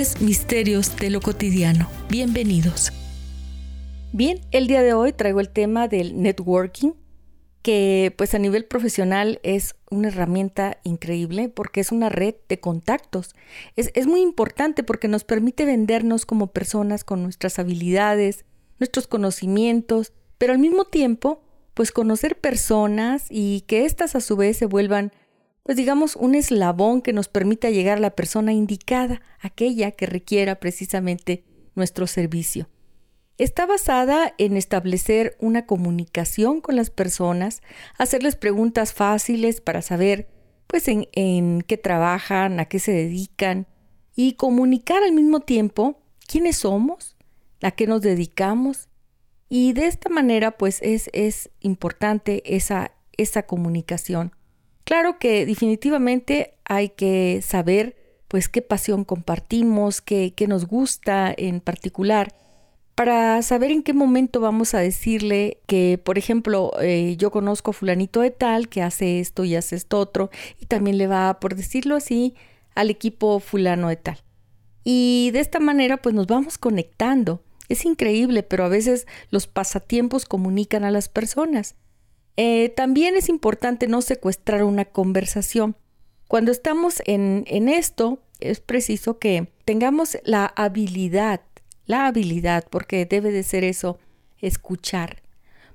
Misterios 0.00 0.96
de 0.96 1.10
lo 1.10 1.20
Cotidiano. 1.20 1.86
Bienvenidos. 2.08 2.90
Bien, 4.12 4.40
el 4.50 4.66
día 4.66 4.82
de 4.82 4.94
hoy 4.94 5.12
traigo 5.12 5.40
el 5.40 5.50
tema 5.50 5.88
del 5.88 6.22
networking, 6.22 6.92
que 7.60 8.14
pues 8.16 8.34
a 8.34 8.38
nivel 8.38 8.64
profesional 8.64 9.40
es 9.42 9.74
una 9.90 10.08
herramienta 10.08 10.78
increíble 10.84 11.50
porque 11.50 11.80
es 11.80 11.92
una 11.92 12.08
red 12.08 12.34
de 12.48 12.58
contactos. 12.60 13.34
Es, 13.76 13.90
es, 13.92 14.06
muy 14.06 14.22
importante 14.22 14.82
porque 14.82 15.06
nos 15.06 15.24
permite 15.24 15.66
vendernos 15.66 16.24
como 16.24 16.46
personas 16.46 17.04
con 17.04 17.22
nuestras 17.22 17.58
habilidades, 17.58 18.46
nuestros 18.78 19.06
conocimientos, 19.06 20.14
pero 20.38 20.54
al 20.54 20.58
mismo 20.60 20.86
tiempo 20.86 21.42
pues 21.74 21.92
conocer 21.92 22.40
personas 22.40 23.26
y 23.28 23.64
que 23.66 23.84
éstas 23.84 24.14
a 24.14 24.20
su 24.20 24.36
vez 24.36 24.56
se 24.56 24.64
vuelvan 24.64 25.12
pues 25.62 25.76
digamos 25.76 26.16
un 26.16 26.34
eslabón 26.34 27.02
que 27.02 27.12
nos 27.12 27.28
permita 27.28 27.70
llegar 27.70 27.98
a 27.98 28.00
la 28.00 28.16
persona 28.16 28.52
indicada, 28.52 29.20
aquella 29.40 29.92
que 29.92 30.06
requiera 30.06 30.60
precisamente 30.60 31.44
nuestro 31.74 32.06
servicio. 32.06 32.68
Está 33.38 33.64
basada 33.64 34.34
en 34.36 34.56
establecer 34.56 35.36
una 35.40 35.64
comunicación 35.64 36.60
con 36.60 36.76
las 36.76 36.90
personas, 36.90 37.62
hacerles 37.96 38.36
preguntas 38.36 38.92
fáciles 38.92 39.60
para 39.60 39.80
saber 39.80 40.28
pues 40.66 40.88
en, 40.88 41.08
en 41.12 41.62
qué 41.62 41.76
trabajan, 41.76 42.60
a 42.60 42.66
qué 42.66 42.78
se 42.78 42.92
dedican 42.92 43.66
y 44.14 44.34
comunicar 44.34 45.02
al 45.02 45.12
mismo 45.12 45.40
tiempo 45.40 46.02
quiénes 46.26 46.58
somos, 46.58 47.16
a 47.62 47.70
qué 47.70 47.86
nos 47.86 48.02
dedicamos 48.02 48.88
y 49.48 49.72
de 49.72 49.86
esta 49.86 50.08
manera 50.08 50.52
pues 50.52 50.80
es, 50.82 51.10
es 51.12 51.50
importante 51.60 52.42
esa, 52.56 52.92
esa 53.16 53.42
comunicación. 53.44 54.32
Claro 54.90 55.20
que 55.20 55.46
definitivamente 55.46 56.58
hay 56.64 56.88
que 56.88 57.42
saber 57.46 57.94
pues 58.26 58.48
qué 58.48 58.60
pasión 58.60 59.04
compartimos, 59.04 60.00
qué, 60.00 60.34
qué 60.34 60.48
nos 60.48 60.66
gusta 60.66 61.32
en 61.36 61.60
particular 61.60 62.34
para 62.96 63.40
saber 63.42 63.70
en 63.70 63.84
qué 63.84 63.92
momento 63.92 64.40
vamos 64.40 64.74
a 64.74 64.80
decirle 64.80 65.60
que, 65.68 66.00
por 66.04 66.18
ejemplo, 66.18 66.72
eh, 66.80 67.14
yo 67.18 67.30
conozco 67.30 67.70
a 67.70 67.74
fulanito 67.74 68.20
de 68.20 68.32
tal 68.32 68.68
que 68.68 68.82
hace 68.82 69.20
esto 69.20 69.44
y 69.44 69.54
hace 69.54 69.76
esto 69.76 69.96
otro, 70.00 70.28
y 70.58 70.66
también 70.66 70.98
le 70.98 71.06
va, 71.06 71.38
por 71.38 71.54
decirlo 71.54 71.94
así, 71.94 72.34
al 72.74 72.90
equipo 72.90 73.38
fulano 73.38 73.90
de 73.90 73.96
tal. 73.96 74.18
Y 74.82 75.30
de 75.32 75.38
esta 75.38 75.60
manera, 75.60 75.98
pues 75.98 76.16
nos 76.16 76.26
vamos 76.26 76.58
conectando. 76.58 77.44
Es 77.68 77.84
increíble, 77.84 78.42
pero 78.42 78.64
a 78.64 78.68
veces 78.68 79.06
los 79.30 79.46
pasatiempos 79.46 80.24
comunican 80.24 80.82
a 80.82 80.90
las 80.90 81.08
personas. 81.08 81.76
Eh, 82.36 82.70
también 82.70 83.16
es 83.16 83.28
importante 83.28 83.86
no 83.86 84.02
secuestrar 84.02 84.64
una 84.64 84.84
conversación. 84.84 85.76
Cuando 86.28 86.52
estamos 86.52 87.02
en, 87.06 87.44
en 87.46 87.68
esto, 87.68 88.22
es 88.38 88.60
preciso 88.60 89.18
que 89.18 89.52
tengamos 89.64 90.16
la 90.24 90.46
habilidad 90.46 91.40
la 91.90 92.06
habilidad, 92.06 92.64
porque 92.70 93.04
debe 93.04 93.32
de 93.32 93.42
ser 93.42 93.64
eso, 93.64 93.98
escuchar. 94.38 95.22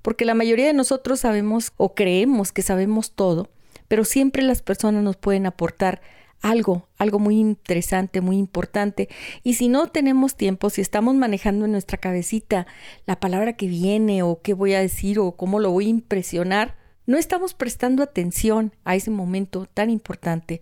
Porque 0.00 0.24
la 0.24 0.34
mayoría 0.34 0.66
de 0.66 0.72
nosotros 0.72 1.20
sabemos 1.20 1.72
o 1.76 1.94
creemos 1.94 2.52
que 2.52 2.62
sabemos 2.62 3.10
todo, 3.10 3.50
pero 3.88 4.04
siempre 4.04 4.42
las 4.42 4.62
personas 4.62 5.02
nos 5.02 5.16
pueden 5.16 5.44
aportar 5.44 6.00
algo, 6.40 6.88
algo 6.98 7.18
muy 7.18 7.38
interesante, 7.38 8.20
muy 8.20 8.36
importante. 8.36 9.08
Y 9.42 9.54
si 9.54 9.68
no 9.68 9.88
tenemos 9.88 10.36
tiempo, 10.36 10.70
si 10.70 10.80
estamos 10.80 11.14
manejando 11.14 11.64
en 11.64 11.72
nuestra 11.72 11.98
cabecita 11.98 12.66
la 13.06 13.20
palabra 13.20 13.54
que 13.54 13.66
viene 13.66 14.22
o 14.22 14.42
qué 14.42 14.54
voy 14.54 14.74
a 14.74 14.80
decir 14.80 15.18
o 15.18 15.32
cómo 15.32 15.60
lo 15.60 15.70
voy 15.70 15.86
a 15.86 15.90
impresionar, 15.90 16.76
no 17.06 17.16
estamos 17.18 17.54
prestando 17.54 18.02
atención 18.02 18.72
a 18.84 18.96
ese 18.96 19.10
momento 19.10 19.66
tan 19.66 19.90
importante 19.90 20.60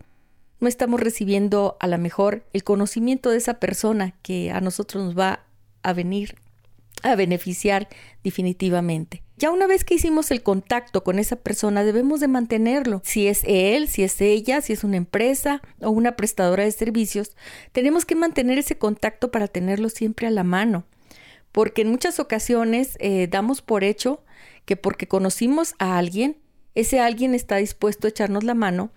no 0.62 0.68
estamos 0.68 1.00
recibiendo 1.00 1.76
a 1.80 1.88
lo 1.88 1.98
mejor 1.98 2.46
el 2.52 2.62
conocimiento 2.62 3.30
de 3.30 3.36
esa 3.36 3.54
persona 3.54 4.14
que 4.22 4.52
a 4.52 4.60
nosotros 4.60 5.02
nos 5.02 5.18
va 5.18 5.44
a 5.82 5.92
venir 5.92 6.36
a 7.02 7.16
beneficiar 7.16 7.88
definitivamente. 8.22 9.24
Ya 9.42 9.50
una 9.50 9.66
vez 9.66 9.82
que 9.82 9.94
hicimos 9.94 10.30
el 10.30 10.44
contacto 10.44 11.02
con 11.02 11.18
esa 11.18 11.34
persona, 11.34 11.82
debemos 11.82 12.20
de 12.20 12.28
mantenerlo. 12.28 13.00
Si 13.02 13.26
es 13.26 13.42
él, 13.44 13.88
si 13.88 14.04
es 14.04 14.20
ella, 14.20 14.60
si 14.60 14.72
es 14.72 14.84
una 14.84 14.98
empresa 14.98 15.62
o 15.80 15.90
una 15.90 16.14
prestadora 16.14 16.62
de 16.62 16.70
servicios, 16.70 17.34
tenemos 17.72 18.04
que 18.04 18.14
mantener 18.14 18.58
ese 18.58 18.78
contacto 18.78 19.32
para 19.32 19.48
tenerlo 19.48 19.88
siempre 19.88 20.28
a 20.28 20.30
la 20.30 20.44
mano. 20.44 20.84
Porque 21.50 21.82
en 21.82 21.90
muchas 21.90 22.20
ocasiones 22.20 22.96
eh, 23.00 23.26
damos 23.28 23.62
por 23.62 23.82
hecho 23.82 24.22
que 24.64 24.76
porque 24.76 25.08
conocimos 25.08 25.74
a 25.80 25.98
alguien, 25.98 26.36
ese 26.76 27.00
alguien 27.00 27.34
está 27.34 27.56
dispuesto 27.56 28.06
a 28.06 28.10
echarnos 28.10 28.44
la 28.44 28.54
mano 28.54 28.92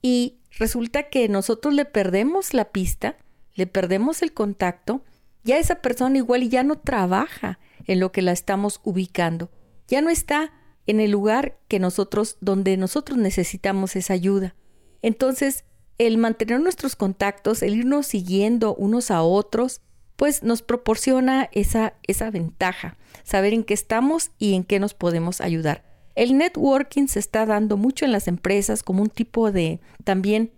y 0.00 0.36
resulta 0.60 1.08
que 1.08 1.28
nosotros 1.28 1.74
le 1.74 1.86
perdemos 1.86 2.54
la 2.54 2.66
pista, 2.66 3.16
le 3.56 3.66
perdemos 3.66 4.22
el 4.22 4.32
contacto, 4.32 5.02
ya 5.42 5.58
esa 5.58 5.82
persona 5.82 6.18
igual 6.18 6.48
ya 6.48 6.62
no 6.62 6.78
trabaja 6.78 7.58
en 7.88 7.98
lo 7.98 8.12
que 8.12 8.22
la 8.22 8.30
estamos 8.30 8.80
ubicando, 8.84 9.50
ya 9.88 10.00
no 10.00 10.10
está 10.10 10.52
en 10.86 11.00
el 11.00 11.10
lugar 11.10 11.58
que 11.68 11.78
nosotros, 11.78 12.36
donde 12.40 12.76
nosotros 12.76 13.18
necesitamos 13.18 13.96
esa 13.96 14.14
ayuda. 14.14 14.54
Entonces, 15.02 15.64
el 15.98 16.16
mantener 16.16 16.60
nuestros 16.60 16.96
contactos, 16.96 17.62
el 17.62 17.76
irnos 17.76 18.06
siguiendo 18.06 18.74
unos 18.74 19.10
a 19.10 19.22
otros, 19.22 19.80
pues 20.16 20.42
nos 20.42 20.62
proporciona 20.62 21.48
esa, 21.52 21.94
esa 22.04 22.30
ventaja, 22.30 22.96
saber 23.22 23.52
en 23.52 23.64
qué 23.64 23.74
estamos 23.74 24.30
y 24.38 24.54
en 24.54 24.64
qué 24.64 24.80
nos 24.80 24.94
podemos 24.94 25.40
ayudar. 25.40 25.84
El 26.14 26.36
networking 26.36 27.06
se 27.06 27.20
está 27.20 27.46
dando 27.46 27.76
mucho 27.76 28.04
en 28.04 28.12
las 28.12 28.26
empresas 28.26 28.82
como 28.82 29.02
un 29.02 29.10
tipo 29.10 29.52
de 29.52 29.80
también 30.04 30.50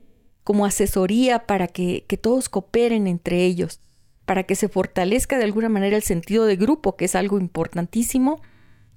como 0.45 0.65
asesoría 0.65 1.47
para 1.47 1.67
que, 1.69 2.05
que 2.09 2.17
todos 2.17 2.49
cooperen 2.49 3.07
entre 3.07 3.45
ellos, 3.45 3.81
para 4.25 4.45
que 4.45 4.55
se 4.55 4.69
fortalezca 4.69 5.37
de 5.37 5.45
alguna 5.45 5.69
manera 5.69 5.97
el 5.97 6.03
sentido 6.03 6.47
de 6.47 6.57
grupo, 6.57 6.97
que 6.97 7.05
es 7.05 7.15
algo 7.15 7.39
importantísimo. 7.39 8.41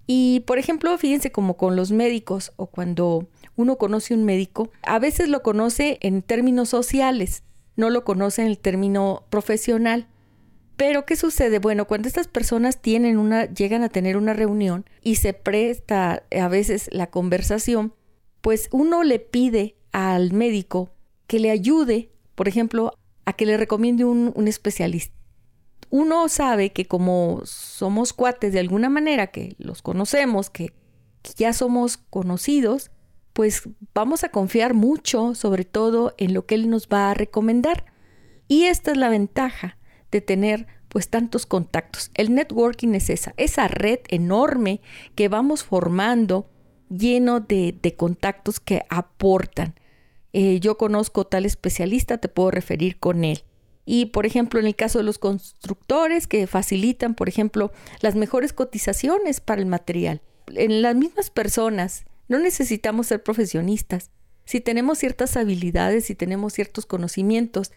Y, 0.05 0.41
por 0.41 0.59
ejemplo, 0.59 0.97
fíjense 0.97 1.31
como 1.31 1.55
con 1.55 1.75
los 1.75 1.91
médicos 1.91 2.51
o 2.57 2.67
cuando 2.67 3.27
uno 3.55 3.77
conoce 3.77 4.13
un 4.13 4.25
médico, 4.25 4.69
a 4.83 4.99
veces 4.99 5.29
lo 5.29 5.41
conoce 5.41 5.97
en 6.01 6.21
términos 6.21 6.69
sociales, 6.69 7.43
no 7.75 7.89
lo 7.89 8.03
conoce 8.03 8.41
en 8.41 8.47
el 8.49 8.57
término 8.57 9.23
profesional. 9.29 10.07
Pero, 10.75 11.05
¿qué 11.05 11.15
sucede? 11.15 11.59
Bueno, 11.59 11.85
cuando 11.85 12.07
estas 12.07 12.27
personas 12.27 12.81
tienen 12.81 13.17
una, 13.17 13.45
llegan 13.45 13.83
a 13.83 13.89
tener 13.89 14.17
una 14.17 14.33
reunión 14.33 14.85
y 15.01 15.15
se 15.15 15.33
presta 15.33 16.23
a 16.31 16.47
veces 16.47 16.89
la 16.91 17.07
conversación, 17.07 17.93
pues 18.41 18.67
uno 18.71 19.03
le 19.03 19.19
pide 19.19 19.77
al 19.91 20.33
médico 20.33 20.91
que 21.27 21.39
le 21.39 21.51
ayude, 21.51 22.09
por 22.35 22.47
ejemplo, 22.47 22.97
a 23.25 23.33
que 23.33 23.45
le 23.45 23.55
recomiende 23.55 24.03
un, 24.03 24.33
un 24.35 24.47
especialista. 24.47 25.15
Uno 25.95 26.27
sabe 26.27 26.71
que 26.71 26.85
como 26.85 27.41
somos 27.45 28.13
cuates 28.13 28.51
de 28.51 28.59
alguna 28.59 28.89
manera, 28.89 29.27
que 29.27 29.53
los 29.59 29.83
conocemos, 29.83 30.49
que, 30.49 30.73
ya 31.35 31.53
somos 31.53 31.97
conocidos, 31.97 32.89
pues 33.31 33.69
vamos 33.93 34.23
a 34.23 34.29
confiar 34.29 34.73
mucho, 34.73 35.35
sobre 35.35 35.65
todo 35.65 36.15
en 36.17 36.33
lo 36.33 36.47
que 36.47 36.55
él 36.55 36.71
nos 36.71 36.87
va 36.87 37.11
a 37.11 37.13
recomendar. 37.13 37.85
Y 38.47 38.63
esta 38.63 38.89
es 38.89 38.97
la 38.97 39.09
ventaja 39.09 39.77
de 40.09 40.21
tener 40.21 40.65
pues 40.87 41.09
tantos 41.11 41.45
contactos. 41.45 42.09
El 42.15 42.33
networking 42.33 42.95
es 42.95 43.11
esa, 43.11 43.35
esa 43.37 43.67
red 43.67 43.99
enorme 44.07 44.81
que 45.13 45.29
vamos 45.29 45.63
formando 45.63 46.49
lleno 46.89 47.39
de, 47.39 47.77
de 47.79 47.95
contactos 47.95 48.59
que 48.59 48.81
aportan. 48.89 49.75
Eh, 50.33 50.59
yo 50.59 50.75
conozco 50.75 51.27
tal 51.27 51.45
especialista, 51.45 52.17
te 52.17 52.29
puedo 52.29 52.49
referir 52.49 52.99
con 52.99 53.23
él. 53.23 53.43
Y, 53.85 54.07
por 54.07 54.25
ejemplo, 54.25 54.59
en 54.59 54.65
el 54.65 54.75
caso 54.75 54.99
de 54.99 55.03
los 55.03 55.19
constructores 55.19 56.27
que 56.27 56.47
facilitan, 56.47 57.15
por 57.15 57.27
ejemplo, 57.27 57.71
las 58.01 58.15
mejores 58.15 58.53
cotizaciones 58.53 59.41
para 59.41 59.61
el 59.61 59.67
material. 59.67 60.21
En 60.55 60.81
las 60.81 60.95
mismas 60.95 61.29
personas, 61.29 62.05
no 62.27 62.39
necesitamos 62.39 63.07
ser 63.07 63.23
profesionistas. 63.23 64.09
Si 64.45 64.61
tenemos 64.61 64.99
ciertas 64.99 65.37
habilidades, 65.37 66.05
si 66.05 66.15
tenemos 66.15 66.53
ciertos 66.53 66.85
conocimientos, 66.85 67.71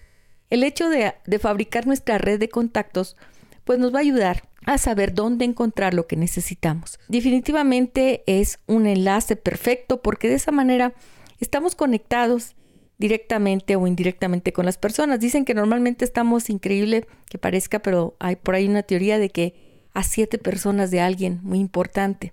el 0.51 0.63
hecho 0.63 0.89
de, 0.89 1.15
fabricar 1.41 1.87
nuestra 1.87 2.19
red 2.19 2.39
de 2.39 2.49
contactos 2.49 3.17
pues 3.65 3.81
nos 3.81 3.93
va 3.93 3.99
a 3.99 4.03
ayudar 4.03 4.49
a 4.65 4.79
saber 4.79 5.13
dónde 5.13 5.45
encontrar 5.45 5.93
lo 5.93 6.07
que 6.07 6.17
necesitamos. 6.17 7.01
Definitivamente 7.09 8.23
es 8.27 8.61
un 8.67 8.87
enlace 8.87 9.35
perfecto 9.35 10.03
porque 10.03 10.29
de 10.29 10.35
esa 10.35 10.53
manera 10.53 10.95
estamos 11.41 11.75
conectados 11.75 12.55
directamente 12.99 13.77
o 13.77 13.87
indirectamente 13.87 14.53
con 14.53 14.67
las 14.67 14.79
personas. 14.79 15.21
Dicen 15.21 15.45
que 15.45 15.55
normalmente 15.55 16.05
estamos 16.05 16.51
increíble 16.51 17.07
que 17.29 17.39
parezca, 17.39 17.81
pero 17.81 18.17
hay 18.19 18.37
por 18.37 18.55
ahí 18.55 18.67
una 18.67 18.83
teoría 18.83 19.19
de 19.19 19.31
que 19.31 19.55
a 19.93 20.03
siete 20.03 20.39
personas 20.39 20.91
de 20.91 21.01
alguien 21.01 21.41
muy 21.43 21.59
importante. 21.59 22.33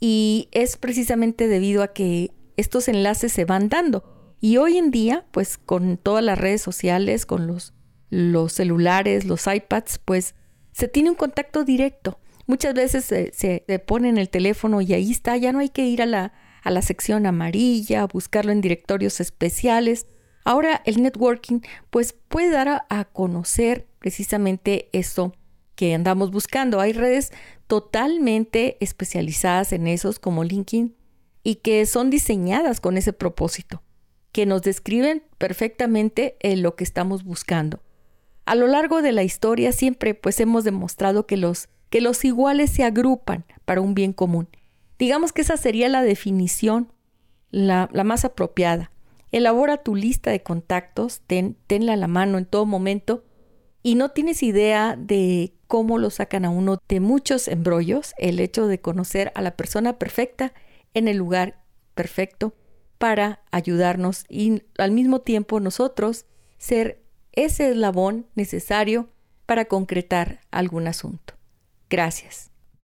Y 0.00 0.48
es 0.52 0.76
precisamente 0.76 1.48
debido 1.48 1.82
a 1.82 1.92
que 1.92 2.30
estos 2.56 2.88
enlaces 2.88 3.32
se 3.32 3.44
van 3.44 3.68
dando. 3.68 4.36
Y 4.40 4.58
hoy 4.58 4.76
en 4.76 4.90
día, 4.90 5.24
pues 5.30 5.56
con 5.58 5.96
todas 5.96 6.22
las 6.22 6.38
redes 6.38 6.60
sociales, 6.60 7.24
con 7.24 7.46
los, 7.46 7.72
los 8.10 8.52
celulares, 8.52 9.24
los 9.24 9.46
iPads, 9.46 10.00
pues 10.04 10.34
se 10.72 10.88
tiene 10.88 11.10
un 11.10 11.16
contacto 11.16 11.64
directo. 11.64 12.18
Muchas 12.46 12.74
veces 12.74 13.04
se, 13.06 13.32
se, 13.32 13.78
pone 13.78 14.10
en 14.10 14.18
el 14.18 14.28
teléfono 14.28 14.82
y 14.82 14.92
ahí 14.92 15.10
está, 15.10 15.36
ya 15.38 15.52
no 15.52 15.60
hay 15.60 15.70
que 15.70 15.86
ir 15.86 16.02
a 16.02 16.06
la, 16.06 16.32
a 16.64 16.70
la 16.70 16.82
sección 16.82 17.26
amarilla, 17.26 18.06
buscarlo 18.06 18.50
en 18.50 18.62
directorios 18.62 19.20
especiales. 19.20 20.06
Ahora 20.44 20.82
el 20.86 21.02
networking 21.02 21.60
pues 21.90 22.14
puede 22.14 22.50
dar 22.50 22.86
a, 22.88 23.04
conocer 23.04 23.86
precisamente 23.98 24.88
eso 24.92 25.34
que 25.76 25.94
andamos 25.94 26.30
buscando. 26.30 26.80
Hay 26.80 26.92
redes 26.92 27.32
totalmente 27.66 28.78
especializadas 28.80 29.72
en 29.72 29.86
esos 29.86 30.18
como 30.18 30.42
LinkedIn 30.42 30.96
y 31.42 31.56
que 31.56 31.84
son 31.84 32.08
diseñadas 32.08 32.80
con 32.80 32.96
ese 32.96 33.12
propósito, 33.12 33.82
que 34.32 34.46
nos 34.46 34.62
describen 34.62 35.22
perfectamente 35.36 36.36
lo 36.42 36.76
que 36.76 36.84
estamos 36.84 37.24
buscando. 37.24 37.82
A 38.46 38.54
lo 38.54 38.66
largo 38.66 39.02
de 39.02 39.12
la 39.12 39.22
historia 39.22 39.72
siempre 39.72 40.14
pues 40.14 40.40
hemos 40.40 40.64
demostrado 40.64 41.26
que 41.26 41.36
los, 41.36 41.68
que 41.90 42.00
los 42.00 42.24
iguales 42.24 42.70
se 42.70 42.84
agrupan 42.84 43.44
para 43.66 43.82
un 43.82 43.94
bien 43.94 44.14
común 44.14 44.48
Digamos 44.98 45.32
que 45.32 45.42
esa 45.42 45.56
sería 45.56 45.88
la 45.88 46.02
definición, 46.02 46.92
la, 47.50 47.88
más 48.04 48.24
apropiada. 48.24 48.90
Elabora 49.32 49.78
tu 49.78 49.96
lista 49.96 50.30
de 50.30 50.42
contactos, 50.42 51.22
tenla 51.66 51.94
a 51.94 51.96
la 51.96 52.06
mano 52.06 52.38
en 52.38 52.46
todo 52.46 52.66
momento 52.66 53.24
y 53.82 53.96
no 53.96 54.10
tienes 54.10 54.42
idea 54.42 54.96
de 54.96 55.52
cómo 55.66 55.98
lo 55.98 56.10
sacan 56.10 56.44
a 56.44 56.50
uno 56.50 56.78
de 56.88 57.00
muchos 57.00 57.48
embrollos 57.48 58.14
el 58.16 58.38
hecho 58.38 58.66
de 58.68 58.80
conocer 58.80 59.32
a 59.34 59.42
la 59.42 59.56
persona 59.56 59.98
perfecta 59.98 60.52
en 60.94 61.08
el 61.08 61.16
lugar 61.16 61.62
perfecto 61.94 62.54
para 62.98 63.42
ayudarnos 63.50 64.24
y 64.28 64.62
al 64.78 64.92
mismo 64.92 65.20
tiempo 65.20 65.60
nosotros 65.60 66.26
ser 66.58 67.02
ese 67.32 67.70
eslabón 67.70 68.26
necesario 68.34 69.10
para 69.46 69.66
concretar 69.66 70.40
algún 70.50 70.86
asunto. 70.86 71.34
Gracias. 71.90 72.53